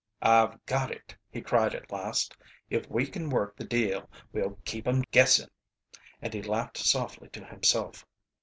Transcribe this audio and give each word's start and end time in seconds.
"I've 0.23 0.65
got 0.65 0.89
it," 0.89 1.15
he 1.29 1.41
cried 1.43 1.75
at 1.75 1.91
last. 1.91 2.35
"If 2.71 2.89
we 2.89 3.05
kin 3.05 3.29
work 3.29 3.55
the 3.55 3.63
deal 3.63 4.09
we'll 4.33 4.57
keep 4.65 4.87
'em 4.87 5.03
guessing." 5.11 5.51
And 6.23 6.33
he 6.33 6.41
laughed 6.41 6.79
softly 6.79 7.29
to 7.29 7.45
himself. 7.45 8.07